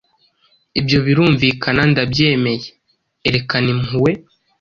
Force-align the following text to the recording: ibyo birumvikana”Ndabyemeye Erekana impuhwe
ibyo 0.79 0.97
birumvikana”Ndabyemeye 1.05 2.67
Erekana 3.27 3.67
impuhwe 3.75 4.11